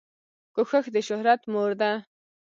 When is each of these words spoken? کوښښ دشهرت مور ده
کوښښ 0.53 0.85
دشهرت 0.95 1.41
مور 1.51 1.71
ده 1.81 1.91